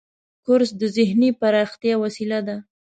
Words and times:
کورس 0.45 0.71
د 0.81 0.83
ذهني 0.97 1.29
پراختیا 1.39 1.95
وسیله 2.03 2.39
ده. 2.47 2.55